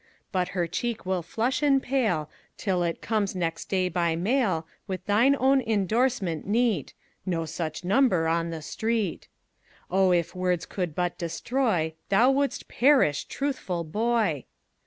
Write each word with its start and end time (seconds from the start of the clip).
But 0.31 0.47
her 0.57 0.65
cheek 0.65 1.05
will 1.05 1.21
flush 1.21 1.61
and 1.61 1.79
pale, 1.79 2.27
Till 2.57 2.81
it 2.81 3.03
comes 3.03 3.35
next 3.35 3.65
day 3.65 3.87
by 3.87 4.15
mail, 4.15 4.65
With 4.87 5.05
thine 5.05 5.35
own 5.39 5.61
indorsement 5.61 6.47
neat 6.47 6.95
"No 7.23 7.45
such 7.45 7.83
number 7.83 8.27
on 8.27 8.49
the 8.49 8.63
street." 8.63 9.27
Oh, 9.91 10.11
if 10.11 10.33
words 10.33 10.65
could 10.65 10.95
but 10.95 11.19
destroy, 11.19 11.93
Thou 12.09 12.31
wouldst 12.31 12.67
perish, 12.67 13.25
truthful 13.25 13.83
boy! 13.83 14.45